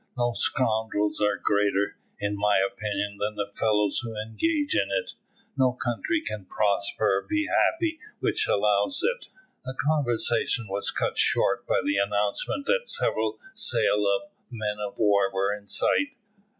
No 0.17 0.33
scoundrels 0.33 1.21
are 1.21 1.37
greater, 1.37 1.95
in 2.19 2.35
my 2.35 2.57
opinion, 2.57 3.19
than 3.19 3.35
the 3.35 3.51
fellows 3.55 3.99
who 3.99 4.17
engage 4.19 4.73
in 4.73 4.89
it. 4.91 5.11
No 5.55 5.73
country 5.73 6.21
can 6.25 6.45
prosper 6.45 7.17
or 7.19 7.27
be 7.29 7.45
happy 7.47 7.99
which 8.19 8.47
allows 8.47 9.03
it." 9.03 9.27
The 9.63 9.75
conversation 9.79 10.67
was 10.67 10.89
cut 10.89 11.19
short 11.19 11.67
by 11.67 11.81
the 11.85 11.97
announcement 11.97 12.65
that 12.65 12.89
several 12.89 13.37
sail 13.53 14.07
of 14.07 14.31
men 14.49 14.77
of 14.79 14.97
war 14.97 15.31
were 15.31 15.53
in 15.53 15.67
sight. 15.67 16.17